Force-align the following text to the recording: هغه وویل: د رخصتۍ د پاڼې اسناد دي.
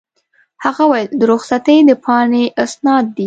هغه 0.63 0.83
وویل: 0.87 1.07
د 1.19 1.21
رخصتۍ 1.31 1.77
د 1.87 1.91
پاڼې 2.03 2.43
اسناد 2.63 3.05
دي. 3.15 3.19